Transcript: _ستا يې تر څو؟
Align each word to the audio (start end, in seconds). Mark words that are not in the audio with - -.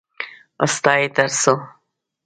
_ستا 0.73 0.93
يې 0.99 1.07
تر 1.15 1.27
څو؟ 1.41 1.53